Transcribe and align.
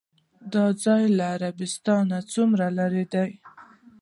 دا 0.53 0.65
ځای 0.83 1.03
له 1.17 1.25
عربستان 1.35 2.01
نه 2.11 2.19
څومره 2.33 2.65
لرې 2.77 3.05
دی؟ 3.13 3.29